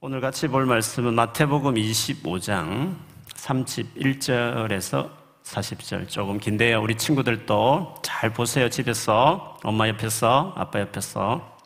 [0.00, 2.94] 오늘 같이 볼 말씀은 마태복음 25장
[3.34, 5.10] 31절에서
[5.42, 6.80] 40절 조금 긴데요.
[6.80, 8.70] 우리 친구들도 잘 보세요.
[8.70, 11.58] 집에서 엄마 옆에서 아빠 옆에서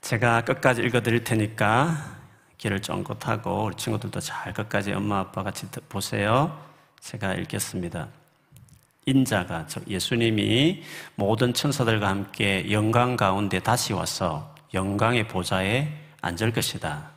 [0.00, 2.20] 제가 끝까지 읽어 드릴 테니까
[2.58, 6.56] 귀를 쫑긋 하고 우리 친구들도 잘 끝까지 엄마 아빠 같이 보세요.
[7.00, 8.06] 제가 읽겠습니다.
[9.06, 10.84] 인자가 예수님이
[11.16, 17.10] 모든 천사들과 함께 영광 가운데 다시 와서 영광의 보좌에 앉을 것이다.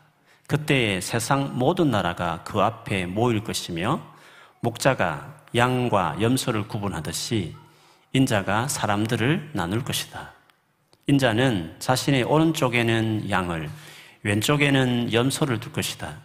[0.47, 4.01] 그때 세상 모든 나라가 그 앞에 모일 것이며
[4.59, 7.55] 목자가 양과 염소를 구분하듯이
[8.13, 10.31] 인자가 사람들을 나눌 것이다.
[11.07, 13.69] 인자는 자신의 오른쪽에는 양을,
[14.23, 16.15] 왼쪽에는 염소를 둘 것이다.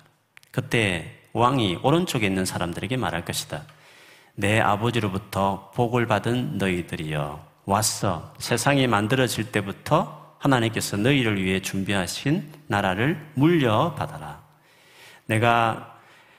[0.50, 3.62] 그때 왕이 오른쪽에 있는 사람들에게 말할 것이다.
[4.34, 8.34] 내 아버지로부터 복을 받은 너희들이여 왔어.
[8.38, 14.42] 세상이 만들어질 때부터 하나님께서 너희를 위해 준비하신 나라를 물려받아라.
[15.26, 15.98] 내가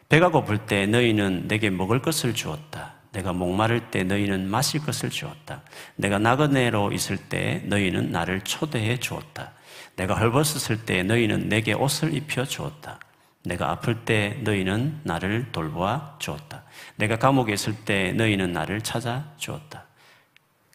[0.10, 2.96] 배가 고플 때 너희는 내게 먹을 것을 주었다.
[3.13, 5.62] 내가 목마를 때 너희는 마실 것을 주었다.
[5.96, 9.54] 내가 나그네로 있을 때 너희는 나를 초대해 주었다.
[9.96, 12.99] 내가 헐벗었을 때 너희는 내게 옷을 입혀 주었다.
[13.43, 16.63] 내가 아플 때 너희는 나를 돌보아 주었다.
[16.96, 19.86] 내가 감옥에 있을 때 너희는 나를 찾아 주었다.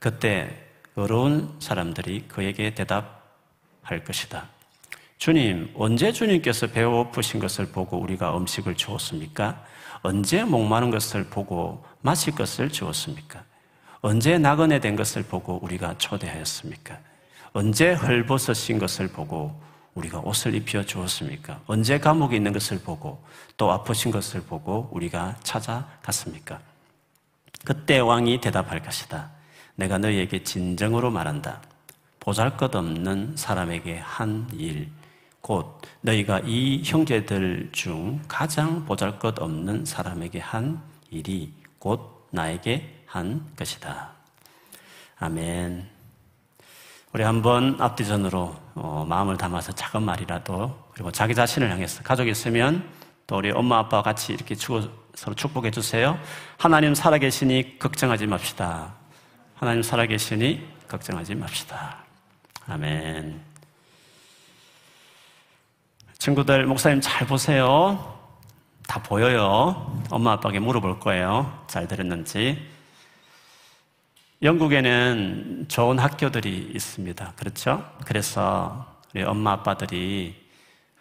[0.00, 3.15] 그때 어려운 사람들이 그에게 대답
[3.86, 4.48] 할 것이다.
[5.18, 9.64] 주님, 언제 주님께서 배고프신 것을 보고 우리가 음식을 주었습니까?
[10.02, 13.42] 언제 목마른 것을 보고 마실 것을 주었습니까?
[14.02, 16.98] 언제 나그네 된 것을 보고 우리가 초대하였습니까?
[17.52, 19.58] 언제 헐벗어진 것을 보고
[19.94, 21.60] 우리가 옷을 입혀 주었습니까?
[21.66, 23.24] 언제 감옥에 있는 것을 보고
[23.56, 26.60] 또 아프신 것을 보고 우리가 찾아갔습니까?
[27.64, 29.30] 그때 왕이 대답할 것이다.
[29.76, 31.62] 내가 너희에게 진정으로 말한다.
[32.26, 34.90] 보잘 것 없는 사람에게 한 일,
[35.40, 43.46] 곧 너희가 이 형제들 중 가장 보잘 것 없는 사람에게 한 일이 곧 나에게 한
[43.56, 44.10] 것이다.
[45.20, 45.88] 아멘.
[47.12, 52.90] 우리 한번 앞뒤전으로 어, 마음을 담아서 작은 말이라도 그리고 자기 자신을 향해서 가족 있으면
[53.28, 56.18] 또 우리 엄마 아빠와 같이 이렇게 서로 축복해 주세요.
[56.58, 58.94] 하나님 살아계시니 걱정하지 맙시다.
[59.54, 62.05] 하나님 살아계시니 걱정하지 맙시다.
[62.68, 63.40] 아멘.
[66.18, 68.18] 친구들, 목사님 잘 보세요.
[68.88, 70.02] 다 보여요.
[70.10, 71.64] 엄마 아빠에게 물어볼 거예요.
[71.68, 72.60] 잘 들었는지.
[74.42, 77.34] 영국에는 좋은 학교들이 있습니다.
[77.36, 77.88] 그렇죠?
[78.04, 78.84] 그래서
[79.14, 80.34] 우리 엄마 아빠들이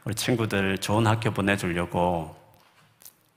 [0.04, 2.36] 우리 친구들 좋은 학교 보내주려고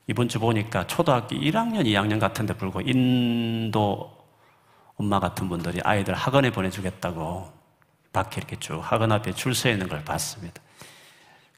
[0.06, 4.14] 이번 주 보니까 초등학교 1학년, 2학년 같은데 불고 인도
[4.96, 7.57] 엄마 같은 분들이 아이들 학원에 보내주겠다고
[8.18, 10.60] 밖에 이렇게 쭉 학원 앞에 줄 서 있는 걸 봤습니다.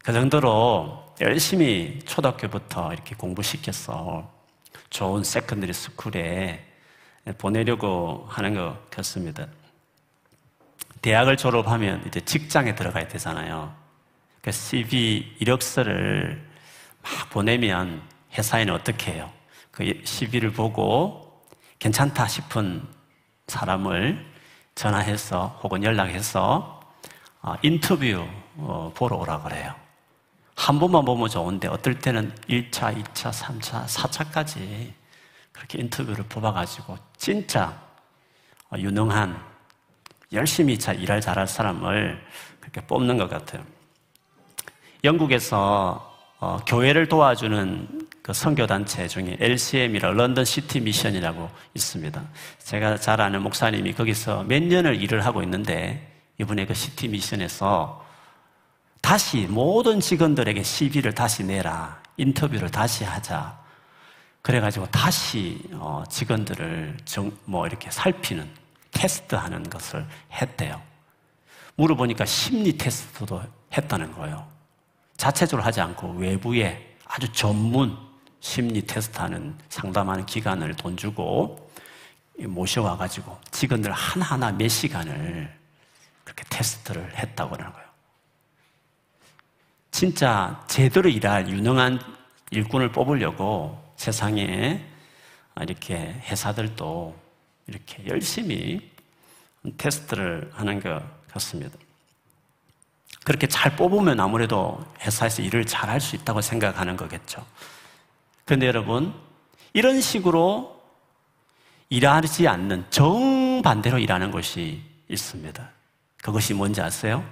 [0.05, 4.31] 그 정도로 열심히 초등학교부터 이렇게 공부시켜서
[4.91, 6.67] 좋은 secondary school에
[7.39, 9.47] 보내려고 하는 것 같습니다.
[11.01, 13.75] 대학을 졸업하면 이제 직장에 들어가야 되잖아요.
[14.43, 16.47] 그 CV 이력서를
[17.03, 18.03] 막 보내면
[18.37, 19.33] 회사에는 어떻게 해요?
[19.71, 21.43] 그 CV를 보고
[21.79, 22.87] 괜찮다 싶은
[23.47, 24.30] 사람을
[24.81, 26.81] 전화해서 혹은 연락해서
[27.43, 28.27] 어, 인터뷰
[28.57, 29.75] 어, 보러 오라 그래요.
[30.57, 34.91] 한 번만 보면 좋은데 어떨 때는 1차, 2차, 3차, 4차까지
[35.53, 37.79] 그렇게 인터뷰를 뽑아가지고 진짜
[38.75, 39.39] 유능한
[40.33, 42.27] 열심히 일할 잘할 사람을
[42.61, 43.63] 그렇게 뽑는 것 같아요.
[45.05, 52.23] 영국에서 어, 교회를 도와주는 그 선교단체 중에 LCM이라 London City Mission이라고 있습니다.
[52.59, 58.05] 제가 잘 아는 목사님이 거기서 몇 년을 일을 하고 있는데 이번에 그 City Mission에서
[59.01, 62.01] 다시 모든 직원들에게 CV를 다시 내라.
[62.17, 63.59] 인터뷰를 다시 하자.
[64.43, 68.49] 그래가지고 다시 어, 직원들을 정, 뭐 이렇게 살피는
[68.93, 70.81] 테스트하는 것을 했대요.
[71.77, 73.43] 물어보니까 심리 테스트도
[73.73, 74.47] 했다는 거예요.
[75.17, 77.97] 자체적으로 하지 않고 외부에 아주 전문
[78.41, 81.71] 심리 테스트하는 상담하는 기관을 돈 주고
[82.39, 85.55] 모셔와 가지고 직원들 하나하나 몇 시간을
[86.25, 87.89] 그렇게 테스트를 했다고 하는 거예요.
[89.91, 92.01] 진짜 제대로 일할 유능한
[92.51, 94.85] 일꾼을 뽑으려고 세상에
[95.61, 97.15] 이렇게 회사들도
[97.67, 98.91] 이렇게 열심히
[99.77, 101.03] 테스트를 하는 것
[101.33, 101.77] 같습니다.
[103.25, 107.45] 그렇게 잘 뽑으면 아무래도 회사에서 일을 잘 할 수 있다고 생각하는 거겠죠.
[108.51, 109.15] 그런데 여러분,
[109.75, 110.83] 이런 식으로
[111.89, 115.71] 일하지 않는 정반대로 일하는 것이 있습니다.
[116.21, 117.25] 그것이 뭔지 아세요?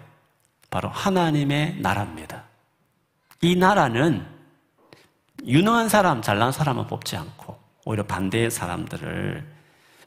[0.70, 2.44] 바로 하나님의 나라입니다.
[3.40, 4.24] 이 나라는
[5.44, 9.44] 유능한 사람, 잘난 사람은 뽑지 않고 오히려 반대의 사람들을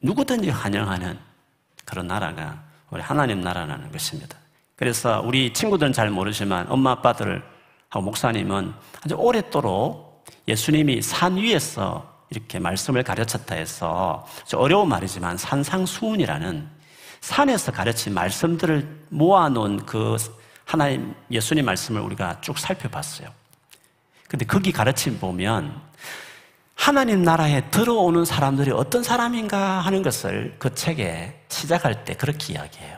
[0.02, 1.20] 누구든지 환영하는
[1.84, 4.38] 그런 나라가 우리 하나님 나라라는 것입니다.
[4.78, 7.44] 그래서 우리 친구들은 잘 모르지만 엄마 아빠들
[7.90, 8.74] 하고 목사님은
[9.04, 10.11] 아주 오랫도록
[10.48, 16.68] 예수님이 산 위에서 이렇게 말씀을 가르쳤다 해서 어려운 말이지만 산상수훈이라는
[17.20, 20.18] 산에서 가르친 말씀들을 모아놓은 그
[20.66, 23.30] 하나님 예수님 말씀을 우리가 쭉 살펴봤어요.
[24.28, 25.80] 근데 거기 가르침 보면
[26.74, 32.98] 하나님 나라에 들어오는 사람들이 어떤 사람인가 하는 것을 그 책에 시작할 때 그렇게 이야기해요.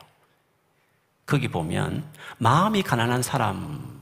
[1.25, 2.05] 거기 보면
[2.37, 4.01] 마음이 가난한 사람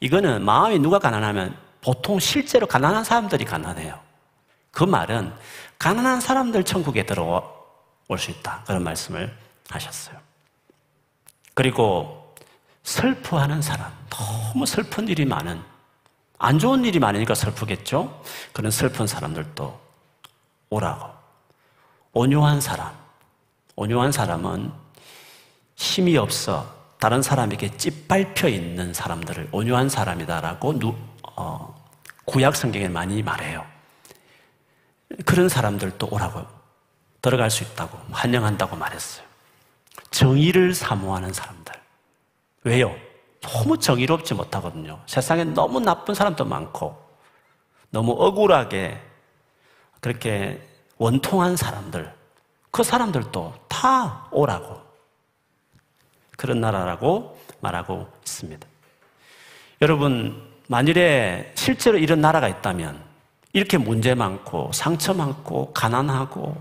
[0.00, 4.00] 이거는 마음이 누가 가난하면 보통 실제로 가난한 사람들이 가난해요.
[4.70, 5.34] 그 말은
[5.78, 7.42] 가난한 사람들 천국에 들어올
[8.18, 8.62] 수 있다.
[8.66, 9.36] 그런 말씀을
[9.68, 10.16] 하셨어요.
[11.52, 12.34] 그리고
[12.84, 15.62] 슬퍼하는 사람, 너무 슬픈 일이 많은,
[16.38, 18.22] 안 좋은 일이 많으니까 슬프겠죠?
[18.54, 19.80] 그런 슬픈 사람들도
[20.70, 21.10] 오라고.
[22.14, 22.94] 온유한 사람,
[23.76, 24.72] 온유한 사람은
[25.76, 30.96] 힘이 없어 다른 사람에게 찌밟혀 있는 사람들을 온유한 사람이다라고 누,
[31.36, 31.74] 어,
[32.24, 33.66] 구약 성경에 많이 말해요.
[35.24, 36.44] 그런 사람들도 오라고
[37.22, 39.24] 들어갈 수 있다고 환영한다고 말했어요.
[40.10, 41.74] 정의를 사모하는 사람들.
[42.64, 42.94] 왜요?
[43.40, 45.00] 너무 정의롭지 못하거든요.
[45.06, 46.96] 세상에 너무 나쁜 사람도 많고,
[47.90, 49.00] 너무 억울하게
[50.00, 50.66] 그렇게
[50.96, 52.12] 원통한 사람들,
[52.70, 54.82] 그 사람들도 다 오라고.
[56.36, 58.66] 그런 나라라고 말하고 있습니다.
[59.82, 63.02] 여러분, 만일에 실제로 이런 나라가 있다면
[63.52, 66.60] 이렇게 문제 많고 상처 많고 가난하고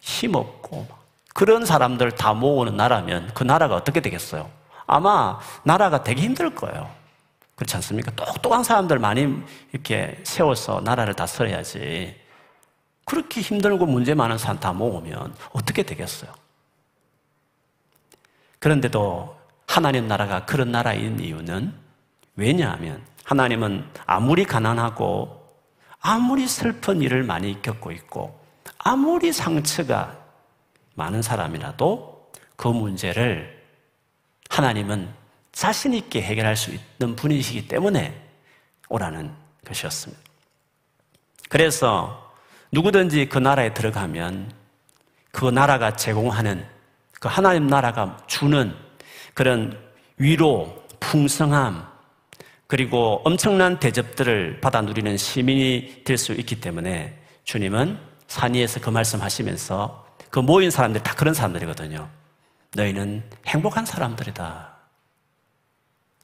[0.00, 0.86] 힘없고
[1.34, 4.50] 그런 사람들 다 모으는 나라면 그 나라가 어떻게 되겠어요?
[4.86, 6.90] 아마 나라가 되게 힘들 거예요.
[7.54, 8.10] 그렇지 않습니까?
[8.12, 9.28] 똑똑한 사람들 많이
[9.72, 12.18] 이렇게 세워서 나라를 다스려야지.
[13.04, 16.32] 그렇게 힘들고 문제 많은 사람 다 모으면 어떻게 되겠어요?
[18.58, 19.36] 그런데도
[19.66, 21.72] 하나님 나라가 그런 나라인 이유는
[22.36, 25.40] 왜냐하면 하나님은 아무리 가난하고
[26.00, 28.40] 아무리 슬픈 일을 많이 겪고 있고
[28.78, 30.16] 아무리 상처가
[30.94, 33.60] 많은 사람이라도 그 문제를
[34.48, 35.08] 하나님은
[35.52, 38.28] 자신 있게 해결할 수 있는 분이시기 때문에
[38.88, 39.32] 오라는
[39.66, 40.22] 것이었습니다.
[41.48, 42.32] 그래서
[42.72, 44.52] 누구든지 그 나라에 들어가면
[45.32, 46.66] 그 나라가 제공하는
[47.20, 48.74] 그 하나님 나라가 주는
[49.34, 49.78] 그런
[50.16, 51.89] 위로, 풍성함,
[52.70, 59.20] 그리고 엄청난 대접들을 받아 누리는 시민이 될 수 있기 때문에 주님은 산 위에서 그 말씀
[59.20, 62.08] 하시면서 그 모인 사람들 다 그런 사람들이거든요.
[62.76, 64.72] 너희는 행복한 사람들이다.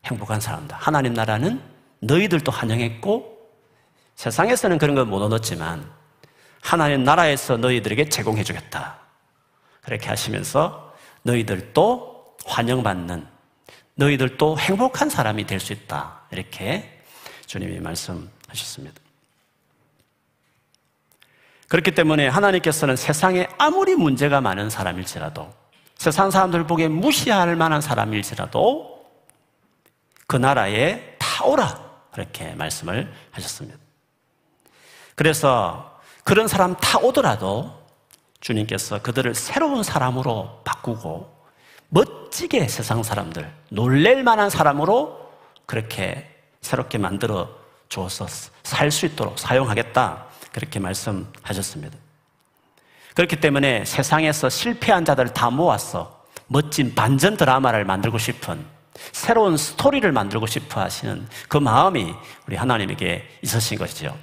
[0.04, 0.76] 행복한 사람들.
[0.78, 1.60] 하나님 나라는
[1.98, 3.38] 너희들도 환영했고
[4.14, 5.84] 세상에서는 그런 걸 못 얻었지만
[6.62, 9.00] 하나님 나라에서 너희들에게 제공해 주겠다.
[9.82, 10.94] 그렇게 하시면서
[11.24, 13.26] 너희들도 환영받는
[13.96, 16.15] 너희들도 행복한 사람이 될 수 있다.
[16.30, 17.00] 이렇게
[17.46, 19.00] 주님이 말씀하셨습니다.
[21.68, 25.52] 그렇기 때문에 하나님께서는 세상에 아무리 문제가 많은 사람일지라도
[25.96, 29.04] 세상 사람들 보기에 무시할 만한 사람일지라도
[30.26, 31.86] 그 나라에 다 오라.
[32.12, 33.78] 그렇게 말씀을 하셨습니다.
[35.14, 37.86] 그래서 그런 사람 다 오더라도
[38.40, 41.34] 주님께서 그들을 새로운 사람으로 바꾸고
[41.88, 45.25] 멋지게 세상 사람들, 놀랄 만한 사람으로
[45.66, 46.28] 그렇게
[46.62, 47.48] 새롭게 만들어
[47.88, 48.26] 주어서
[48.62, 50.24] 살 수 있도록 사용하겠다.
[50.52, 51.96] 그렇게 말씀하셨습니다.
[53.14, 58.64] 그렇기 때문에 세상에서 실패한 자들을 다 모아서 멋진 반전 드라마를 만들고 싶은
[59.12, 62.14] 새로운 스토리를 만들고 싶어 하시는 그 마음이
[62.46, 64.16] 우리 하나님에게 있으신 것이죠.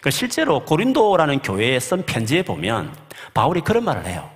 [0.00, 2.94] 그 실제로 고린도라는 교회에 쓴 편지에 보면
[3.34, 4.30] 바울이 그런 말을 해요.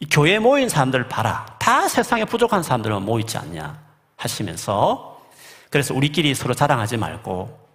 [0.00, 1.46] 이 교회에 모인 사람들 봐라.
[1.58, 3.78] 다 세상에 부족한 사람들만 모이지 않냐
[4.16, 5.07] 하시면서
[5.70, 7.66] 그래서 우리끼리 서로 자랑하지 말고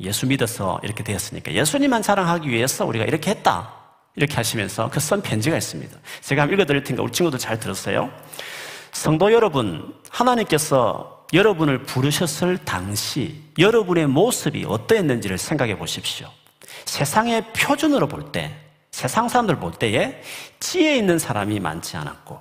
[0.00, 3.72] 예수 믿어서 이렇게 되었으니까 예수님만 자랑하기 위해서 우리가 이렇게 했다.
[4.14, 5.98] 이렇게 하시면서 그 쓴 편지가 있습니다.
[6.22, 8.10] 제가 한번 읽어드릴 테니까 우리 친구들 잘 들었어요.
[8.92, 16.28] 성도 여러분, 하나님께서 여러분을 부르셨을 당시 여러분의 모습이 어떠했는지를 생각해 보십시오.
[16.86, 18.56] 세상의 표준으로 볼 때
[18.90, 20.22] 세상 사람들 볼 때에
[20.60, 22.38] 지혜 있는 사람이 많지 않았고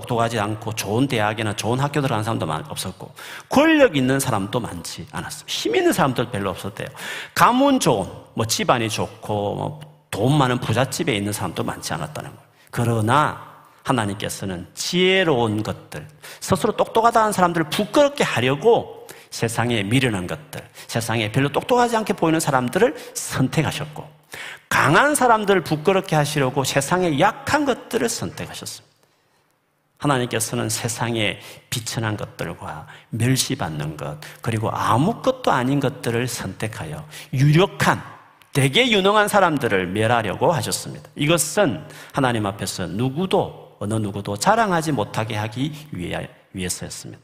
[0.00, 3.12] 똑똑하지 않고 좋은 대학이나 좋은 학교 들어간 사람도 없었고
[3.48, 5.46] 권력 있는 사람도 많지 않았습니다.
[5.46, 6.88] 힘 있는 사람들 별로 없었대요.
[7.34, 12.46] 가문 좋은 뭐 집안이 좋고 뭐 돈 많은 부잣집에 있는 사람도 많지 않았다는 거예요.
[12.70, 16.08] 그러나 하나님께서는 지혜로운 것들,
[16.40, 24.08] 스스로 똑똑하다는 사람들을 부끄럽게 하려고 세상에 미련한 것들, 세상에 별로 똑똑하지 않게 보이는 사람들을 선택하셨고,
[24.70, 28.85] 강한 사람들을 부끄럽게 하시려고 세상에 약한 것들을 선택하셨습니다.
[29.98, 38.02] 하나님께서는 세상에 비천한 것들과 멸시받는 것, 그리고 아무것도 아닌 것들을 선택하여 유력한,
[38.52, 41.08] 되게 유능한 사람들을 멸하려고 하셨습니다.
[41.14, 45.72] 이것은 하나님 앞에서 누구도, 어느 누구도 자랑하지 못하게 하기
[46.52, 47.22] 위해서였습니다.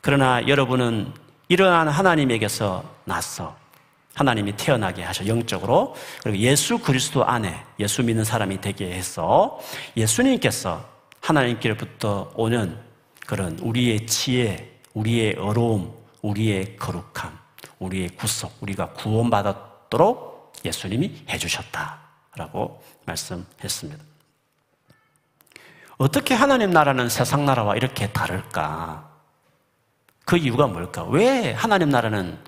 [0.00, 1.12] 그러나 여러분은
[1.48, 3.56] 이러한 하나님에게서 나서
[4.14, 9.60] 하나님이 태어나게 하셔 영적으로 그리고 예수 그리스도 안에 예수 믿는 사람이 되게 해서
[9.96, 10.84] 예수님께서
[11.20, 12.76] 하나님께로부터 오는
[13.26, 17.38] 그런 우리의 지혜, 우리의 어려움, 우리의 거룩함,
[17.78, 24.04] 우리의 구속, 우리가 구원받았도록 예수님이 해주셨다라고 말씀했습니다.
[25.98, 29.10] 어떻게 하나님 나라는 세상 나라와 이렇게 다를까?
[30.24, 31.04] 그 이유가 뭘까?
[31.04, 32.38] 왜 하나님 나라는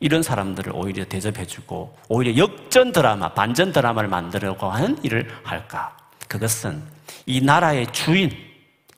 [0.00, 5.96] 이런 사람들을 오히려 대접해주고 오히려 역전 드라마, 반전 드라마를 만들려고 하는 일을 할까?
[6.32, 6.82] 그것은
[7.26, 8.30] 이 나라의 주인,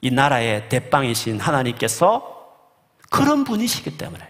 [0.00, 2.32] 이 나라의 대빵이신 하나님께서
[3.10, 4.24] 그런 분이시기 때문에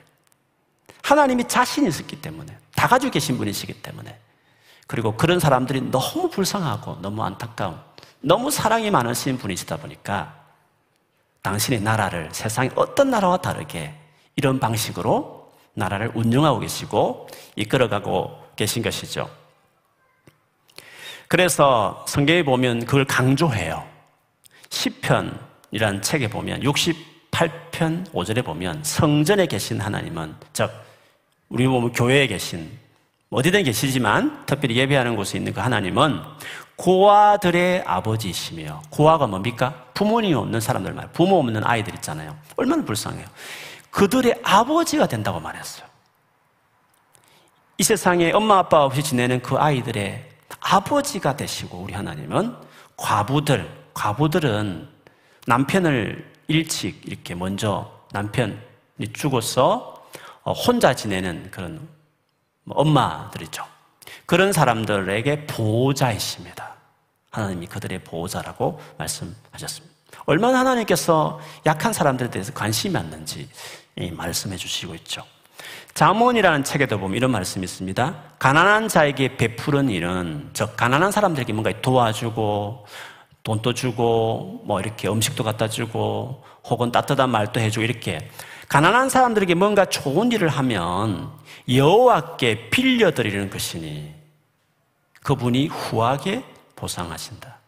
[1.02, 4.18] 하나님이 자신이 있었기 때문에 다 가지고 계신 분이시기 때문에
[4.87, 7.78] 그리고 그런 사람들이 너무 불쌍하고 너무 안타까운
[8.23, 10.42] 너무 사랑이 많으신 분이시다 보니까
[11.42, 13.94] 당신의 나라를 세상의 어떤 나라와 다르게
[14.34, 19.28] 이런 방식으로 나라를 운영하고 계시고 이끌어가고 계신 것이죠.
[21.28, 23.85] 그래서 성경에 보면 그걸 강조해요.
[24.71, 30.71] 시편이라는 책에 보면 68편 5절에 보면 성전에 계신 하나님은 즉
[31.49, 32.71] 우리 보면 교회에 계신
[33.31, 36.21] 어디든 계시지만 특별히 예배하는 곳에 있는 그 하나님은
[36.76, 39.87] 고아들의 아버지이시며 고아가 뭡니까?
[39.95, 42.37] 부모님 없는 사람들 말 부모 없는 아이들 있잖아요.
[42.57, 43.26] 얼마나 불쌍해요.
[43.90, 45.87] 그들의 아버지가 된다고 말했어요.
[47.78, 50.33] 이 세상에 엄마 아빠 없이 지내는 그 아이들의
[50.64, 52.56] 아버지가 되시고 우리 하나님은
[52.97, 54.88] 과부들, 과부들은
[55.47, 60.06] 남편을 일찍 이렇게 먼저 남편이 죽어서
[60.42, 61.87] 어, 혼자 지내는 그런
[62.64, 63.64] 뭐 엄마들이죠.
[64.26, 66.75] 그런 사람들에게 보호자이십니다.
[67.30, 69.94] 하나님이 그들의 보호자라고 말씀하셨습니다.
[70.26, 73.49] 얼마나 하나님께서 약한 사람들에 대해서 관심이 많는지
[74.12, 75.25] 말씀해 주시고 있죠.
[75.94, 78.14] 자문이라는 책에도 보면 이런 말씀이 있습니다.
[78.40, 82.84] 가난한 자에게 베푸는 일은, 즉, 가난한 사람들에게 뭔가 도와주고,
[83.44, 88.28] 돈도 주고, 뭐 이렇게 음식도 갖다 주고, 혹은 따뜻한 말도 해주고, 이렇게.
[88.68, 91.30] 가난한 사람들에게 뭔가 좋은 일을 하면
[91.72, 94.14] 여호와께 빌려드리는 것이니
[95.22, 97.58] 그분이 후하게 보상하신다.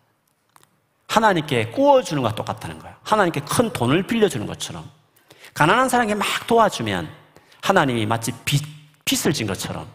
[1.06, 2.96] 하나님께 구워주는 것과 똑같다는 거예요.
[3.04, 4.90] 하나님께 큰 돈을 빌려주는 것처럼.
[5.54, 7.25] 가난한 사람에게 막 도와주면
[7.66, 8.62] 하나님이 마치 빚,
[9.04, 9.88] 빚을 진 것처럼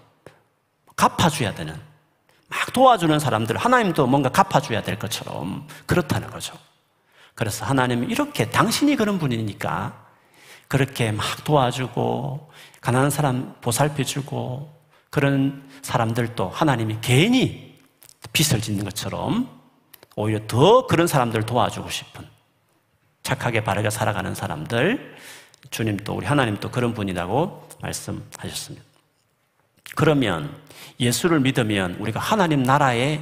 [0.98, 1.80] 갚아줘야 되는,
[2.50, 6.54] 막 도와주는 사람들, 하나님도 뭔가 갚아줘야 될 것처럼 그렇다는 거죠.
[7.34, 10.06] 그래서 하나님은 이렇게 당신이 그런 분이니까
[10.68, 12.52] 그렇게 막 도와주고,
[12.82, 17.80] 가난한 사람 보살펴주고, 그런 사람들도 하나님이 괜히
[18.34, 19.50] 빚을 짓는 것처럼
[20.18, 22.28] 오히려 더 그런 사람들을 도와주고 싶은
[23.24, 25.16] 착하게 바르게 살아가는 사람들
[25.70, 28.86] 주님도 우리 하나님도 그런 분이라고 말씀하셨습니다.
[29.96, 30.56] 그러면
[31.00, 33.20] 예수를 믿으면 우리가 하나님 나라에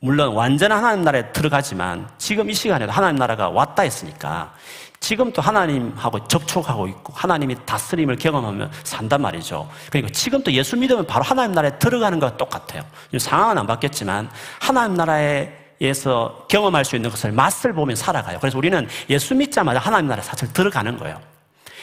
[0.00, 4.52] 물론 완전한 하나님 나라에 들어가지만 지금 이 시간에도 하나님 나라가 왔다 했으니까
[4.98, 9.68] 지금 또 하나님하고 접촉하고 있고 하나님이 다스림을 경험하며 산단 말이죠.
[9.90, 12.82] 그러니까 지금 또 예수 믿으면 바로 하나님 나라에 들어가는 것과 똑같아요.
[13.16, 18.38] 상황은 안 바뀌었지만 하나님 나라에서 경험할 수 있는 것을 맛을 보면 살아가요.
[18.40, 21.31] 그래서 우리는 예수 믿자마자 하나님 나라에 사실 들어가는 거예요.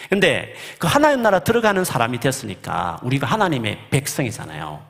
[0.09, 4.87] 근데 그 하나님 나라 들어가는 사람이 됐으니까 우리가 하나님의 백성이잖아요.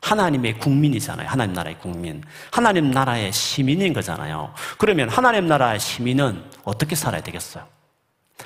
[0.00, 1.28] 하나님의 국민이잖아요.
[1.28, 2.22] 하나님 나라의 국민.
[2.50, 4.54] 하나님 나라의 시민인 거잖아요.
[4.78, 7.66] 그러면 하나님 나라의 시민은 어떻게 살아야 되겠어요?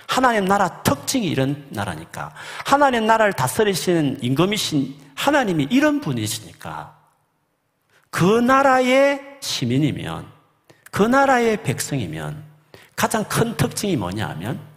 [0.06, 2.32] 하나님 나라 특징이 이런 나라니까.
[2.64, 6.96] 하나님 나라를 다스리시는 임금이신 하나님이 이런 분이시니까.
[8.10, 10.26] 그 나라의 시민이면,
[10.90, 12.42] 그 나라의 백성이면
[12.96, 14.69] 가장 큰 특징이 뭐냐 하면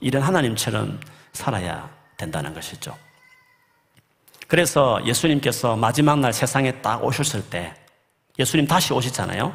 [0.00, 1.00] 이런 하나님처럼
[1.32, 2.96] 살아야 된다는 것이죠.
[4.48, 7.74] 그래서 예수님께서 마지막 날 세상에 딱 오셨을 때
[8.38, 9.54] 예수님 다시 오시잖아요.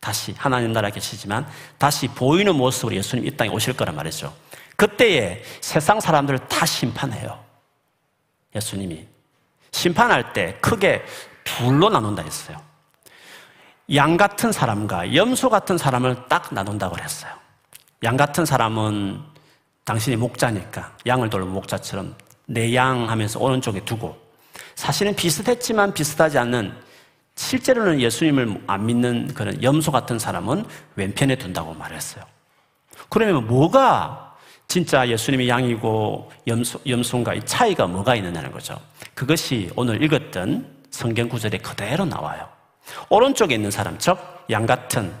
[0.00, 1.46] 다시 하나님 나라 계시지만
[1.78, 4.34] 다시 보이는 모습으로 예수님 이 땅에 오실 거란 말이죠.
[4.76, 7.38] 그때에 세상 사람들을 다 심판해요.
[8.54, 9.06] 예수님이
[9.70, 11.04] 심판할 때 크게
[11.44, 12.60] 둘로 나눈다 했어요.
[13.94, 17.32] 양 같은 사람과 염소 같은 사람을 딱 나눈다고 그랬어요.
[18.04, 19.31] 양 같은 사람은
[19.84, 22.14] 당신이 목자니까 양을 돌보는 목자처럼
[22.46, 24.16] 내 양 하면서 오른쪽에 두고
[24.74, 26.72] 사실은 비슷했지만 비슷하지 않는
[27.34, 30.64] 실제로는 예수님을 안 믿는 그런 염소 같은 사람은
[30.96, 32.24] 왼편에 둔다고 말했어요.
[33.08, 34.36] 그러면 뭐가
[34.68, 38.78] 진짜 예수님이 양이고 염소, 염소인가 이 차이가 뭐가 있느냐는 거죠.
[39.14, 42.48] 그것이 오늘 읽었던 성경 구절에 그대로 나와요.
[43.08, 44.18] 오른쪽에 있는 사람, 즉,
[44.50, 45.12] 양 같은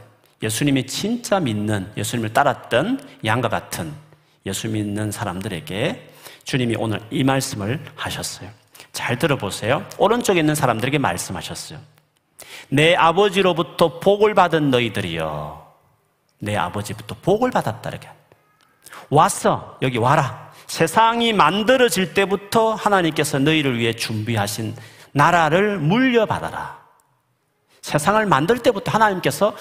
[0.42, 3.92] 예수님이 진짜 믿는 예수님을 따랐던 양과 같은
[4.46, 6.10] 예수 믿는 사람들에게
[6.44, 8.50] 주님이 오늘 이 말씀을 하셨어요.
[8.92, 9.86] 잘 들어보세요.
[9.98, 11.78] 오른쪽에 있는 사람들에게 말씀하셨어요.
[12.68, 15.72] 내 아버지로부터 복을 받은 너희들이여.
[16.40, 17.88] 내 아버지부터 복을 받았다.
[17.90, 18.08] 이렇게.
[19.10, 19.78] 왔어.
[19.82, 20.50] 여기 와라.
[20.66, 24.74] 세상이 만들어질 때부터 하나님께서 너희를 위해 준비하신
[25.12, 26.82] 나라를 물려받아라.
[27.82, 29.54] 세상을 만들 때부터 하나님께서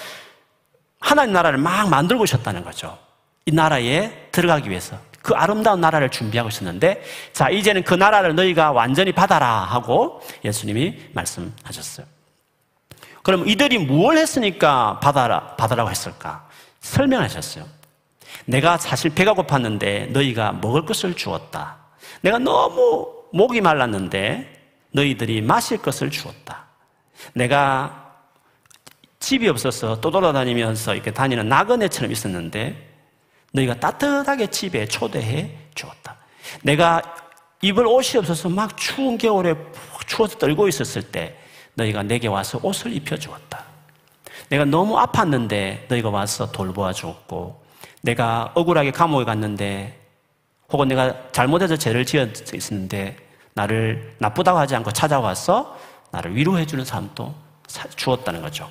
[1.00, 2.98] 하나님 나라를 막 만들고 오셨다는 거죠.
[3.46, 4.98] 이 나라에 들어가기 위해서.
[5.22, 12.06] 그 아름다운 나라를 준비하고 있었는데, 자, 이제는 그 나라를 너희가 완전히 받아라 하고 예수님이 말씀하셨어요.
[13.24, 16.48] 그럼 이들이 뭘 했으니까 받아라, 받아라고 했을까?
[16.80, 17.66] 설명하셨어요.
[18.46, 21.78] 내가 사실 배가 고팠는데 너희가 먹을 것을 주었다.
[22.22, 24.60] 내가 너무 목이 말랐는데
[24.92, 26.66] 너희들이 마실 것을 주었다.
[27.34, 28.12] 내가
[29.20, 32.91] 집이 없어서 떠돌아다니면서 이렇게 다니는 나그네처럼 있었는데
[33.52, 36.16] 너희가 따뜻하게 집에 초대해 주었다.
[36.64, 37.02] 내가
[37.62, 39.56] 입을 옷이 없어서 막 추운 겨울에
[40.08, 41.38] 추워서 떨고 있었을 때
[41.76, 43.64] 너희가 내게 와서 옷을 입혀 주었다.
[44.50, 47.64] 내가 너무 아팠는데 너희가 와서 돌보아 주었고
[48.02, 49.98] 내가 억울하게 감옥에 갔는데
[50.70, 53.18] 혹은 내가 잘못해서 죄를 지었는데
[53.54, 55.78] 나를 나쁘다고 하지 않고 찾아와서
[56.12, 57.34] 나를 위로해 주는 사람도
[57.96, 58.70] 주었다는 거죠.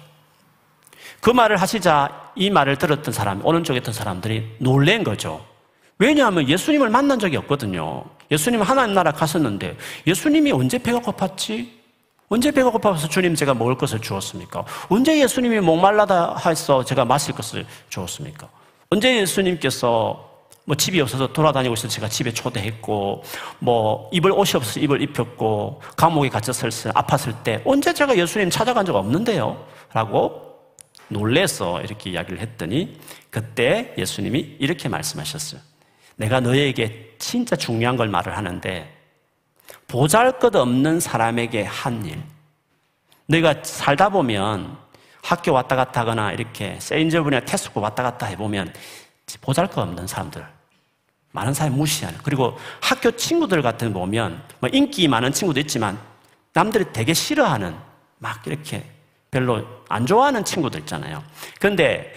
[1.21, 5.45] 그 말을 하시자 이 말을 들었던 사람, 오른쪽에 있던 사람들이 놀란 거죠.
[5.99, 8.05] 왜냐하면 예수님을 만난 적이 없거든요.
[8.31, 11.81] 예수님 하나님 나라 갔었는데 예수님이 언제 배가 고팠지?
[12.31, 14.65] 언제 배가 고파서 주님 제가 먹을 것을 주었습니까?
[14.89, 18.49] 언제 예수님이 목말라다 해서 제가 마실 것을 주었습니까?
[18.89, 20.30] 언제 예수님께서
[20.65, 23.25] 뭐 집이 없어서 돌아다니고 있어서 제가 집에 초대했고
[23.59, 28.87] 뭐 입을 옷이 없어서 입을 입혔고 감옥에 갇혔을 때 아팠을 때 언제 제가 예수님 찾아간
[28.87, 29.67] 적 없는데요?
[29.93, 30.50] 라고
[31.10, 32.99] 놀래서 이렇게 이야기를 했더니
[33.30, 35.60] 그때 예수님이 이렇게 말씀하셨어요.
[36.16, 38.96] 내가 너에게 진짜 중요한 걸 말을 하는데
[39.88, 42.23] 보잘 것 없는 사람에게 한 일.
[43.26, 44.78] 너희가 살다 보면
[45.23, 48.73] 학교 왔다 갔다 하거나 이렇게 세인저분이나 테스코 왔다 갔다 해보면
[49.40, 50.44] 보잘 것 없는 사람들.
[51.32, 52.18] 많은 사람이 무시하는.
[52.23, 55.99] 그리고 학교 친구들 같은 보면 뭐 인기 많은 친구도 있지만
[56.52, 57.76] 남들이 되게 싫어하는
[58.18, 58.84] 막 이렇게
[59.30, 61.23] 별로 안 좋아하는 친구들 있잖아요.
[61.58, 62.12] 그런데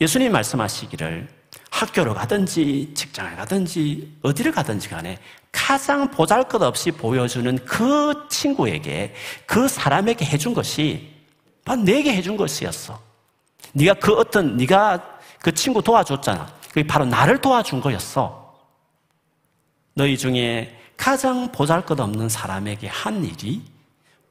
[0.00, 1.28] 예수님 말씀하시기를
[1.70, 5.18] 학교를 가든지 직장을 가든지 어디를 가든지 간에
[5.52, 9.14] 가장 보잘 것 없이 보여주는 그 친구에게
[9.46, 11.10] 그 사람에게 해준 것이
[11.64, 13.00] 바로 내게 해준 것이었어.
[13.72, 16.52] 네가 그 어떤 네가 그 친구 도와줬잖아.
[16.68, 18.58] 그게 바로 나를 도와준 거였어.
[19.94, 23.62] 너희 중에 가장 보잘 것 없는 사람에게 한 일이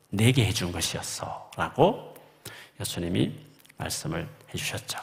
[0.10, 1.52] 내게 해준 것이었어.
[1.56, 2.16] 라고
[2.80, 3.34] 예수님이
[3.78, 5.00] 말씀을 해주셨죠.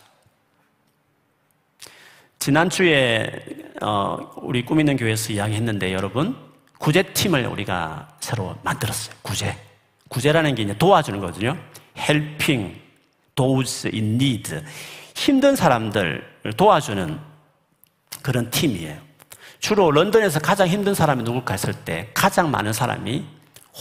[2.38, 6.37] 지난주에 어, 우리 꾸미는 교회에서 이야기했는데 여러분
[6.79, 9.16] 구제팀을 우리가 새로 만들었어요.
[9.23, 9.57] 구제.
[10.09, 11.57] 구제라는 게 이제 도와주는 거거든요.
[11.99, 12.81] helping
[13.35, 14.62] those in need.
[15.14, 17.19] 힘든 사람들을 도와주는
[18.23, 19.01] 그런 팀이에요.
[19.59, 23.25] 주로 런던에서 가장 힘든 사람이 누굴까 했을 때 가장 많은 사람이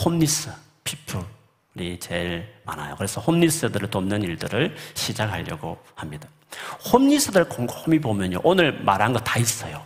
[0.04, 0.50] 홈리스,
[0.86, 2.96] 피플이 제일 많아요.
[2.96, 6.30] 그래서 홈리스들을 돕는 일들을 시작하려고 합니다.
[6.94, 8.40] 홈리스들 곰곰이 보면요.
[8.44, 9.84] 오늘 말한 거 다 있어요.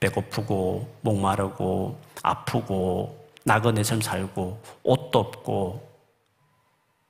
[0.00, 5.86] 배고프고, 목마르고, 아프고, 나그네처럼 살고, 옷도 없고,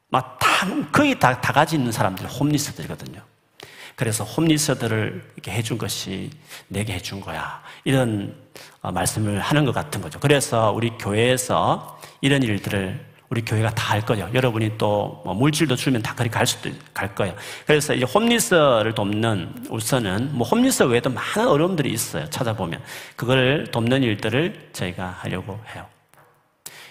[0.09, 3.21] 막 다, 거의 다, 다 가지 있는 사람들이 홈리스들이거든요.
[3.97, 6.31] 그래서 홈리스들을 이렇게 해준 것이
[6.69, 7.63] 내게 해준 거야.
[7.85, 8.37] 이런
[8.83, 10.21] 어, 말씀을 하는 것 같은 거죠.
[10.21, 14.29] 그래서 우리 교회에서 이런 일들을 우리 교회가 다 할 거예요.
[14.35, 17.35] 여러분이 또 뭐 물질도 주면 다 그리 갈 수도 갈 거예요.
[17.67, 22.29] 그래서 이제 홈리스를 돕는 우선은 뭐 홈리스 외에도 많은 어려움들이 있어요.
[22.31, 22.81] 찾아보면
[23.17, 25.87] 그걸 돕는 일들을 저희가 하려고 해요.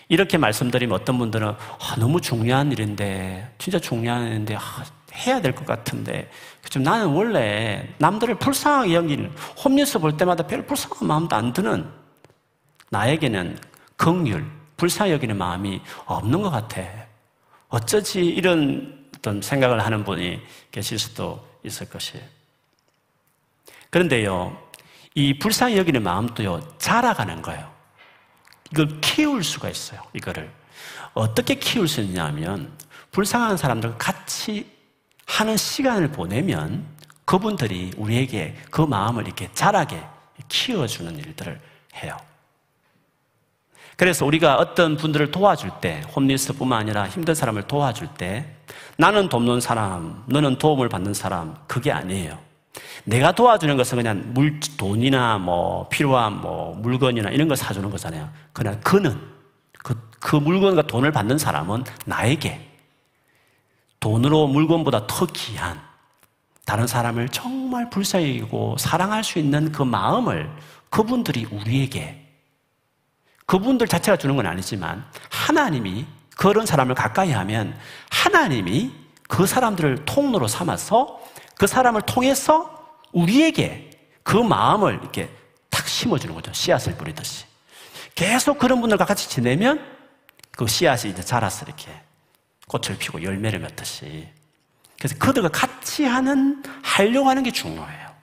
[0.10, 4.62] 이렇게 말씀드리면 어떤 분들은 아, 너무 중요한 일인데 진짜 중요한 일인데 아,
[5.14, 6.30] 해야 될 것 같은데
[6.62, 9.32] 그죠 나는 원래 남들을 불쌍하게 여기는
[9.64, 11.86] 홈리스 볼 때마다 별 불쌍한 마음도 안 드는
[12.90, 13.58] 나에게는
[13.98, 14.44] 긍휼
[14.78, 16.82] 불쌍히 여기는 마음이 없는 것 같아.
[17.70, 22.24] 어쩌지 이런 어떤 생각을 하는 분이 계실 수도 있을 것이에요.
[23.90, 24.58] 그런데요,
[25.16, 27.74] 이 불쌍히 여기는 마음도요, 자라가는 거예요.
[28.72, 30.52] 이걸 키울 수가 있어요, 이거를.
[31.14, 32.78] 어떻게 키울 수 있냐 하면,
[33.12, 34.70] 불쌍한 사람들과 같이
[35.26, 36.86] 하는 시간을 보내면
[37.24, 40.04] 그분들이 우리에게 그 마음을 이렇게 자라게
[40.50, 41.60] 키워주는 일들을
[41.96, 42.18] 해요.
[43.98, 48.46] 그래서 우리가 어떤 분들을 도와줄 때, 홈리스뿐만 아니라 힘든 사람을 도와줄 때,
[48.98, 52.38] 나는 돕는 사람, 너는 도움을 받는 사람, 그게 아니에요.
[53.06, 58.30] 내가 도와주는 것은 그냥 물, 돈이나 뭐 필요한 뭐 물건이나 이런 걸 사주는 거잖아요.
[58.52, 59.18] 그냥 그는,
[59.84, 62.70] 그, 그 물건과 돈을 받는 사람은 나에게
[64.00, 65.80] 돈으로 물건보다 더 귀한
[66.66, 70.50] 다른 사람을 정말 불쌍히 여기고 사랑할 수 있는 그 마음을
[70.90, 72.25] 그분들이 우리에게
[73.46, 76.06] 그분들 자체가 주는 건 아니지만 하나님이
[76.36, 77.78] 그런 사람을 가까이 하면
[78.10, 78.92] 하나님이
[79.28, 81.22] 그 사람들을 통로로 삼아서
[81.58, 83.92] 그 사람을 통해서 우리에게
[84.24, 85.30] 그 마음을 이렇게
[85.70, 86.52] 탁 심어주는 거죠.
[86.54, 87.46] 씨앗을 뿌리듯이.
[88.16, 89.86] 계속 그런 분들과 같이 지내면
[90.52, 91.92] 그 씨앗이 이제 자라서 이렇게
[92.68, 94.28] 꽃을 피고 열매를 맺듯이.
[94.98, 98.16] 그래서 그들과 같이 하는, 하려고 하는 게 중요해요.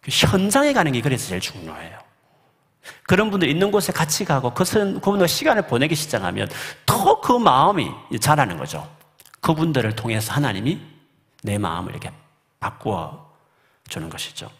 [0.00, 2.07] 그 현장에 가는 게 그래서 제일 중요해요.
[3.04, 6.48] 그런 분들 있는 곳에 같이 가고 그분과 시간을 보내기 시작하면
[6.86, 8.88] 더 그 마음이 자라는 거죠.
[9.40, 10.80] 그분들을 통해서 하나님이
[11.42, 12.10] 내 마음을 이렇게
[12.58, 13.32] 바꾸어
[13.88, 14.50] 주는 것이죠.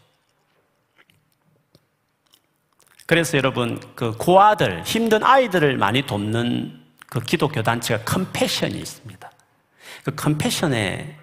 [3.07, 9.31] 그래서 여러분, 그 고아들, 힘든 아이들을 많이 돕는 그 기독교 단체가 컴패션이 있습니다.
[10.05, 11.17] 그 컴패션에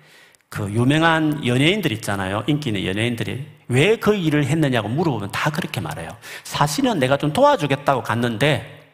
[0.56, 2.46] 그 유명한 연예인들 있잖아요.
[2.48, 6.16] 인기 있는 연예인들이 왜 그 일을 했느냐고 물어보면 다 그렇게 말해요.
[6.46, 8.94] 사실은 내가 좀 도와주겠다고 갔는데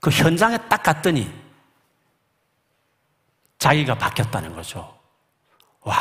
[0.00, 1.30] 그 현장에 딱 갔더니
[3.58, 4.92] 자기가 바뀌었다는 거죠.
[5.82, 5.96] 와,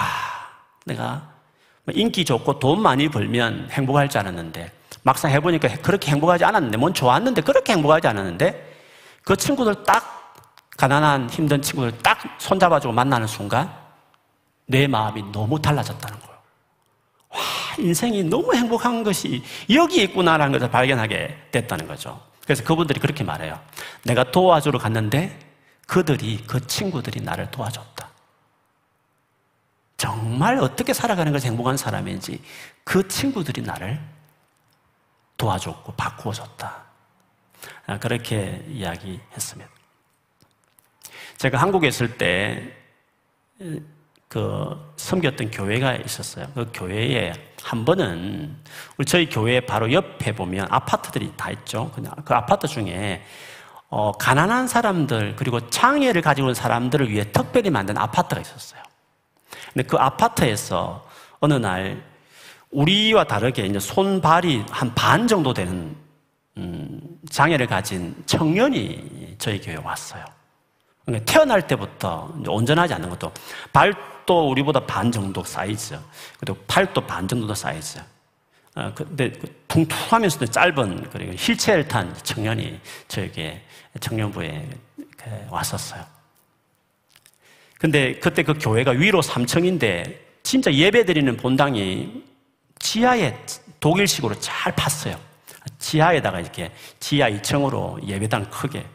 [0.86, 1.30] 내가
[1.84, 4.72] 뭐 인기 좋고 돈 많이 벌면 행복할 줄 알았는데
[5.04, 8.76] 막상 해보니까 그렇게 행복하지 않았는데 뭔 좋았는데 그렇게 행복하지 않았는데
[9.24, 10.34] 그 친구들 딱
[10.78, 13.85] 가난한 힘든 친구들 딱 손잡아주고 만나는 순간
[14.66, 16.36] 내 마음이 너무 달라졌다는 거예요.
[17.30, 17.40] 와,
[17.80, 22.22] 인생이 너무 행복한 것이 여기 있구나라는 것을 발견하게 됐다는 거죠.
[22.44, 23.60] 그래서 그분들이 그렇게 말해요.
[24.04, 25.40] 내가 도와주러 갔는데
[25.88, 28.10] 그들이, 그 친구들이 나를 도와줬다.
[29.98, 32.42] 정말 어떻게 살아가는 것이 행복한 사람인지
[32.84, 34.00] 그 친구들이 나를
[35.38, 36.84] 도와줬고 바꾸어 줬다.
[37.88, 39.72] 아, 그렇게 이야기했습니다.
[41.38, 42.76] 제가 한국에 있을 때,
[44.28, 46.48] 그, 섬겼던 교회가 있었어요.
[46.54, 47.34] 그 교회에
[47.64, 48.56] 한 번은,
[48.98, 51.92] 우리 저희 교회 바로 옆에 보면 아파트들이 다 있죠.
[51.94, 53.24] 그냥 그 아파트 중에,
[53.90, 58.82] 어, 가난한 사람들, 그리고 장애를 가지고 있는 사람들을 위해 특별히 만든 아파트가 있었어요.
[59.74, 61.06] 근데 그 아파트에서
[61.40, 62.04] 어느 날,
[62.72, 65.96] 우리와 다르게 이제 손발이 한 반 정도 되는
[66.58, 70.26] 음, 장애를 가진 청년이 저희 교회에 왔어요.
[71.06, 73.32] 그러니까 태어날 때부터 온전하지 않는 것도
[73.72, 73.94] 발
[74.26, 75.98] 도 우리보다 반 정도 사이즈,
[76.40, 78.00] 그리고 팔도 반 정도 사이즈.
[78.76, 83.62] 어, 근데 그 퉁퉁하면서도 짧은 그리고 휠체어를 탄 청년이 저에게
[84.00, 84.68] 청년부에
[85.50, 86.04] 왔었어요.
[87.80, 92.24] 근데 그때 그 교회가 위로 3층인데 진짜 예배 드리는 본당이
[92.80, 93.38] 지하에
[93.80, 95.18] 독일식으로 잘 팠어요.
[95.80, 98.86] 지하에다가 이렇게 지하 2층으로 예배당 크게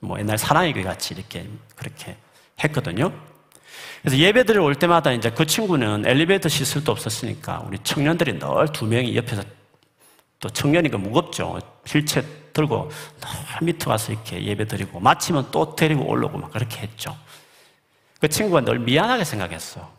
[0.00, 2.16] 뭐 옛날 사랑의 교회 같이 이렇게 그렇게
[2.62, 3.12] 했거든요.
[4.02, 9.16] 그래서 예배들을 올 때마다 이제 그 친구는 엘리베이터 시설도 없었으니까 우리 청년들이 늘 두 명이
[9.16, 9.42] 옆에서
[10.40, 11.58] 또 청년이니까 무겁죠.
[11.86, 17.16] 휠체 들고 늘 밑에 가서 이렇게 예배 드리고 마치면 또 데리고 올라오고 막 그렇게 했죠.
[18.20, 19.90] 그 친구가 늘 미안하게 생각했어.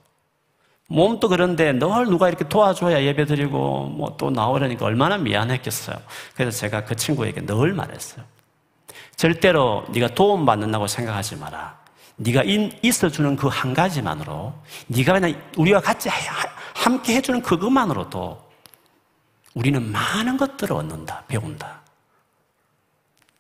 [0.88, 5.98] 몸도 그런데 늘 누가 이렇게 도와줘야 예배 드리고 뭐 또 나오려니까 얼마나 미안했겠어요.
[6.36, 8.24] 그래서 제가 그 친구에게 늘 말했어요.
[9.16, 11.78] 절대로 네가 도움받는다고 생각하지 마라.
[12.18, 12.44] 네가
[12.82, 14.54] 있어주는 그 한 가지만으로
[14.88, 16.10] 네가 그냥 우리와 같이
[16.74, 18.46] 함께 해주는 그것만으로도
[19.54, 21.82] 우리는 많은 것들을 얻는다, 배운다.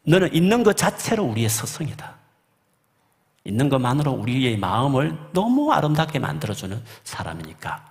[0.03, 2.15] 너는 있는 것 자체로 우리의 스승이다.
[3.43, 7.85] 있는 것만으로 우리의 마음을 너무 아름답게 만들어주는 사람이니까.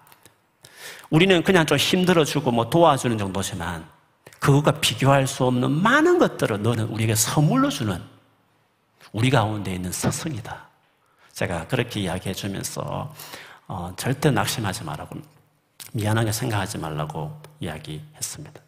[1.11, 3.87] 우리는 그냥 좀 힘들어주고 뭐 도와주는 정도지만
[4.40, 8.03] 그것과 비교할 수 없는 많은 것들을 너는 우리에게 선물로 주는
[9.12, 10.74] 우리 가운데 있는 스승이다.
[11.35, 13.12] 제가 그렇게 이야기해 주면서
[13.66, 15.16] 어, 절대 낙심하지 말라고
[15.92, 18.61] 미안하게 생각하지 말라고 이야기했습니다.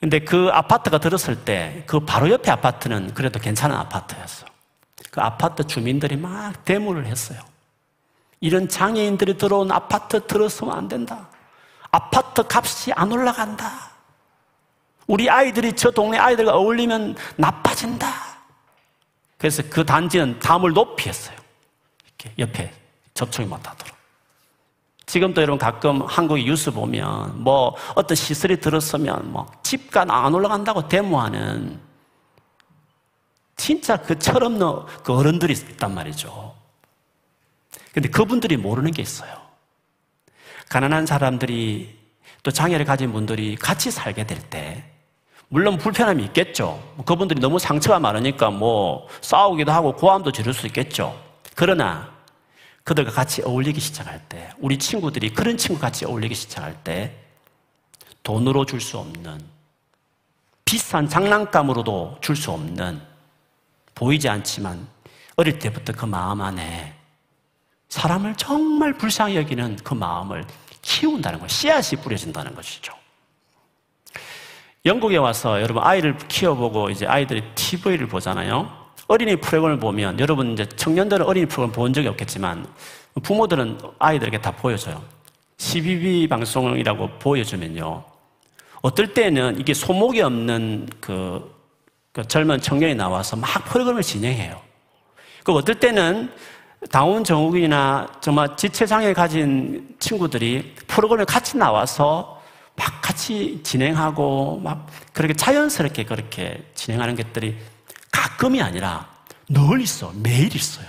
[0.00, 4.46] 근데 그 아파트가 들었을 때 그 바로 옆에 아파트는 그래도 괜찮은 아파트였어.
[5.10, 7.40] 그 아파트 주민들이 막 데모를 했어요.
[8.40, 11.28] 이런 장애인들이 들어온 아파트 들어서면 안 된다.
[11.90, 13.92] 아파트 값이 안 올라간다.
[15.06, 18.08] 우리 아이들이 저 동네 아이들과 어울리면 나빠진다.
[19.38, 21.41] 그래서 그 단지는 담을 높이 했어요.
[22.38, 22.72] 옆에
[23.14, 23.96] 접촉이 못하도록.
[25.06, 31.80] 지금도 여러분 가끔 한국의 뉴스 보면 뭐 어떤 시설이 들었으면 뭐 집가 안 올라간다고 데모하는
[33.56, 36.54] 진짜 그 철없는 그 어른들이 있단 말이죠.
[37.92, 39.36] 근데 그분들이 모르는 게 있어요.
[40.68, 41.98] 가난한 사람들이
[42.42, 44.84] 또 장애를 가진 분들이 같이 살게 될 때,
[45.48, 46.82] 물론 불편함이 있겠죠.
[47.04, 51.14] 그분들이 너무 상처가 많으니까 뭐 싸우기도 하고 고함도 지를 수 있겠죠.
[51.54, 52.11] 그러나
[52.84, 57.16] 그들과 같이 어울리기 시작할 때, 우리 친구들이 그런 친구 같이 어울리기 시작할 때,
[58.22, 59.40] 돈으로 줄 수 없는,
[60.64, 63.00] 비싼 장난감으로도 줄 수 없는,
[63.94, 64.88] 보이지 않지만
[65.36, 66.94] 어릴 때부터 그 마음 안에
[67.88, 70.46] 사람을 정말 불쌍히 여기는 그 마음을
[70.80, 72.94] 키운다는 것, 씨앗이 뿌려진다는 것이죠.
[74.84, 78.81] 영국에 와서 여러분 아이를 키워보고 이제 아이들이 TV를 보잖아요.
[79.12, 82.66] 어린이 프로그램을 보면 여러분 이제 청년들은 어린이 프로그램 본 적이 없겠지만
[83.22, 85.02] 부모들은 아이들에게 다 보여줘요.
[85.58, 88.04] CBB 방송이라고 보여주면요.
[88.80, 91.54] 어떨 때는 이게 소목이 없는 그,
[92.12, 94.58] 그 젊은 청년이 나와서 막 프로그램을 진행해요.
[95.44, 96.32] 그 어떨 때는
[96.90, 102.40] 다운 정욱이나 정말 지체장애 가진 친구들이 프로그램에 같이 나와서
[102.76, 107.58] 막 같이 진행하고 막 그렇게 자연스럽게 그렇게 진행하는 것들이
[108.22, 109.08] 가끔이 아니라
[109.48, 110.12] 늘 있어.
[110.14, 110.86] 매일 있어요.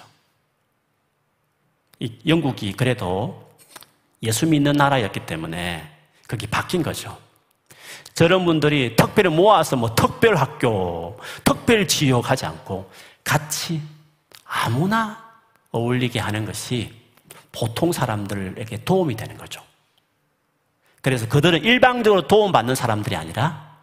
[1.99, 3.51] 이 영국이 그래도
[4.21, 5.89] 예수 믿는 나라였기 때문에
[6.27, 7.17] 그게 바뀐 거죠.
[8.13, 12.91] 저런 분들이 특별히 모아서 뭐 특별 학교, 특별 지역 하지 않고
[13.23, 13.81] 같이
[14.45, 15.33] 아무나
[15.71, 16.93] 어울리게 하는 것이
[17.51, 19.63] 보통 사람들에게 도움이 되는 거죠.
[21.01, 23.75] 그래서 그들은 일방적으로 도움받는 사람들이 아니라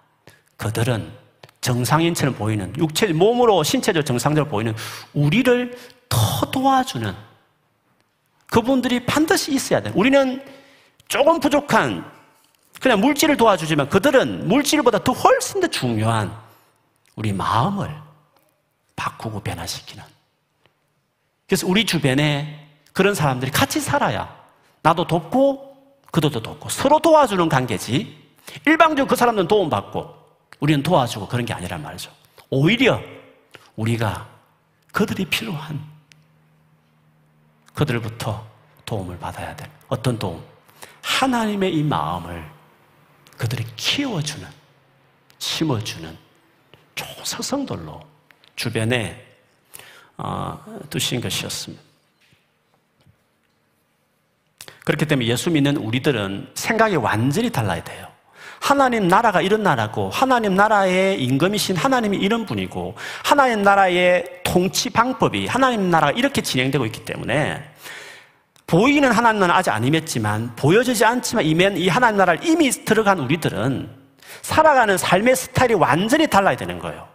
[0.56, 1.19] 그들은
[1.60, 4.74] 정상인처럼 보이는 육체 몸으로 신체적 정상적으로 보이는
[5.12, 5.76] 우리를
[6.08, 7.14] 더 도와주는
[8.46, 9.92] 그분들이 반드시 있어야 돼.
[9.94, 10.44] 우리는
[11.08, 12.10] 조금 부족한
[12.80, 16.34] 그냥 물질을 도와주지만 그들은 물질보다 더 훨씬 더 중요한
[17.14, 17.94] 우리 마음을
[18.96, 20.02] 바꾸고 변화시키는.
[21.46, 24.34] 그래서 우리 주변에 그런 사람들이 같이 살아야
[24.82, 25.76] 나도 돕고
[26.10, 28.18] 그도 돕고 서로 도와주는 관계지
[28.66, 30.19] 일방적으로 그 사람들은 도움받고
[30.60, 32.12] 우리는 도와주고 그런 게 아니란 말이죠.
[32.50, 33.00] 오히려
[33.76, 34.28] 우리가
[34.92, 35.82] 그들이 필요한
[37.74, 38.46] 그들부터
[38.84, 40.44] 도움을 받아야 될 어떤 도움?
[41.02, 42.44] 하나님의 이 마음을
[43.38, 44.46] 그들이 키워주는,
[45.38, 46.18] 심어주는
[46.94, 48.00] 좋은 서성들로
[48.54, 49.26] 주변에
[50.18, 51.82] 어, 두신 것이었습니다.
[54.84, 58.09] 그렇기 때문에 예수 믿는 우리들은 생각이 완전히 달라야 돼요.
[58.60, 62.94] 하나님 나라가 이런 나라고 하나님 나라의 임금이신 하나님이 이런 분이고
[63.24, 67.64] 하나님 나라의 통치 방법이 하나님 나라가 이렇게 진행되고 있기 때문에
[68.66, 73.90] 보이는 하나님 나라 아직 안 임했지만 보여지지 않지만 임한 이 하나님 나라를 이미 들어간 우리들은
[74.42, 77.08] 살아가는 삶의 스타일이 완전히 달라야 되는 거예요.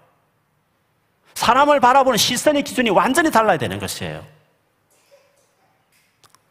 [1.35, 4.25] 사람을 바라보는 시선의 기준이 완전히 달라야 되는 것이에요.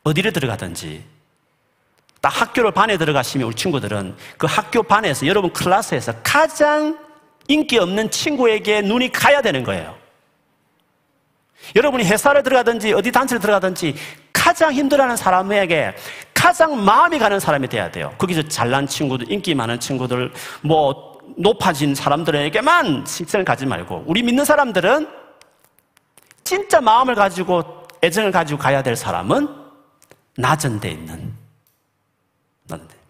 [0.04, 1.04] 어디를 들어가든지
[2.24, 6.98] 딱 학교를 반에 들어가시면 우리 친구들은 그 학교 반에서 여러분 클래스에서 가장
[7.48, 9.94] 인기 없는 친구에게 눈이 가야 되는 거예요.
[11.76, 13.94] 여러분이 회사를 들어가든지 어디 단체를 들어가든지
[14.32, 15.94] 가장 힘들어하는 사람에게
[16.32, 18.14] 가장 마음이 가는 사람이 돼야 돼요.
[18.16, 20.32] 거기서 잘난 친구들, 인기 많은 친구들,
[20.62, 25.06] 뭐 높아진 사람들에게만 식성을 가지 말고 우리 믿는 사람들은
[26.42, 29.46] 진짜 마음을 가지고 애정을 가지고 가야 될 사람은
[30.38, 31.43] 낮은 데 있는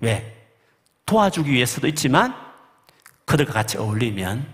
[0.01, 0.49] 왜?
[1.07, 2.35] 도와주기 위해서도 있지만
[3.25, 4.47] 그들과 같이 어울리면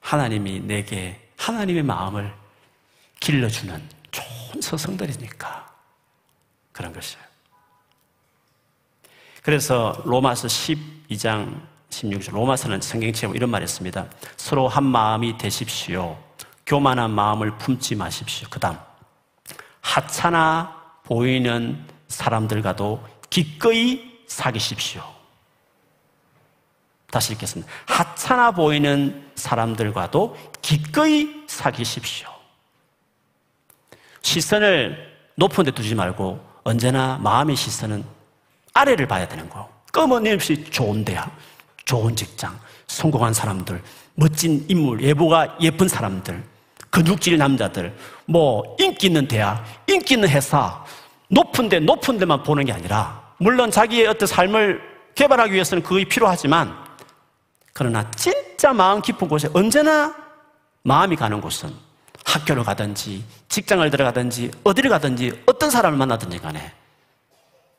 [0.00, 2.32] 하나님이 내게 하나님의 마음을
[3.20, 5.74] 길러주는 좋은 서성들이니까
[6.72, 7.22] 그런 것이에요.
[9.42, 14.06] 그래서 로마서 12장 16절 로마서는 성경책에 이런 말이 있습니다.
[14.36, 16.16] 서로 한 마음이 되십시오.
[16.66, 18.46] 교만한 마음을 품지 마십시오.
[18.48, 18.78] 그 다음
[19.80, 25.02] 하찮아 보이는 사람들과도 기꺼이 사귀십시오.
[27.10, 27.70] 다시 읽겠습니다.
[27.86, 32.28] 하찮아 보이는 사람들과도 기꺼이 사귀십시오.
[34.22, 38.04] 시선을 높은 데 두지 말고 언제나 마음의 시선은
[38.72, 39.68] 아래를 봐야 되는 거.
[39.90, 41.36] 끄머없이 좋은 대학,
[41.84, 43.82] 좋은 직장, 성공한 사람들,
[44.14, 46.44] 멋진 인물, 예보가 예쁜 사람들,
[46.90, 50.84] 근육질 남자들, 뭐 인기 있는 대학, 인기 있는 회사,
[51.26, 54.82] 높은 데 높은 데만 보는 게 아니라 물론 자기의 어떤 삶을
[55.14, 56.76] 개발하기 위해서는 그게 필요하지만
[57.72, 60.14] 그러나 진짜 마음 깊은 곳에 언제나
[60.82, 61.74] 마음이 가는 곳은
[62.24, 66.72] 학교를 가든지 직장을 들어가든지 어디를 가든지 어떤 사람을 만나든지 간에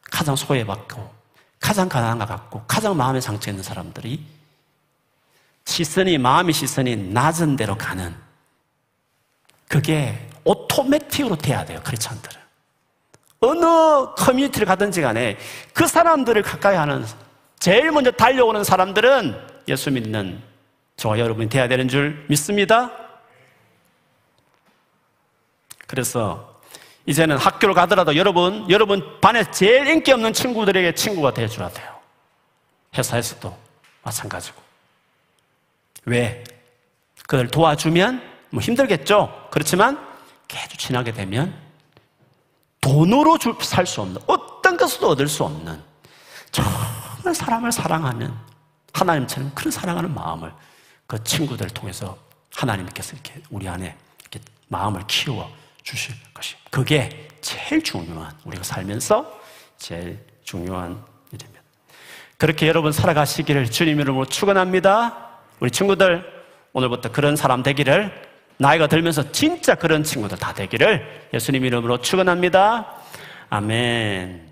[0.10, 1.13] 가장 소외받고
[1.60, 4.26] 가장 가난한 것 같고 가장 마음에 상처 있는 사람들이
[5.65, 8.15] 시선이 마음의 시선이 낮은 데로 가는
[9.67, 12.40] 그게 오토매틱으로 돼야 돼요 크리스천들은
[13.41, 13.65] 어느
[14.15, 15.38] 커뮤니티를 가든지 간에
[15.73, 17.04] 그 사람들을 가까이 하는
[17.60, 19.36] 제일 먼저 달려오는 사람들은
[19.67, 20.41] 예수 믿는
[20.95, 22.91] 저와 여러분이 돼야 되는 줄 믿습니다.
[25.88, 26.62] 그래서
[27.08, 31.99] 이제는 학교를 가더라도 여러분, 여러분 반에 제일 인기 없는 친구들에게 친구가 되어줘야 돼요.
[32.95, 33.58] 회사에서도
[34.04, 34.62] 마찬가지고.
[36.06, 36.43] 왜?
[37.27, 39.47] 그걸 도와주면 뭐 힘들겠죠?
[39.49, 39.99] 그렇지만
[40.47, 41.70] 계속 친하게 되면
[42.81, 45.81] 돈으로 살 수 없는, 어떤 것도 얻을 수 없는
[46.51, 48.33] 정말 사람을 사랑하는
[48.93, 50.51] 하나님처럼 그런 사랑하는 마음을
[51.07, 52.17] 그 친구들을 통해서
[52.53, 55.49] 하나님께서 이렇게 우리 안에 이렇게 마음을 키워
[55.83, 59.39] 주실 것이 그게 제일 중요한 우리가 살면서
[59.77, 61.61] 제일 중요한 일입니다.
[62.37, 65.29] 그렇게 여러분 살아가시기를 주님 이름으로 축원합니다.
[65.59, 66.25] 우리 친구들
[66.73, 72.95] 오늘부터 그런 사람 되기를 나이가 들면서 진짜 그런 친구들 다 되기를 예수님 이름으로 축원합니다.
[73.49, 74.50] 아멘.